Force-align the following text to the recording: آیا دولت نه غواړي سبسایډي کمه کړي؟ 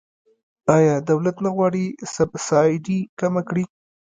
آیا 0.77 0.95
دولت 1.09 1.35
نه 1.45 1.49
غواړي 1.55 1.85
سبسایډي 2.15 2.99
کمه 3.19 3.41
کړي؟ 3.49 3.63